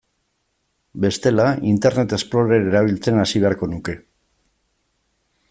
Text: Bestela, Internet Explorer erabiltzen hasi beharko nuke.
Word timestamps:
Bestela, 1.03 1.45
Internet 1.73 2.15
Explorer 2.19 2.67
erabiltzen 2.71 3.21
hasi 3.25 3.43
beharko 3.45 3.71
nuke. 3.75 3.97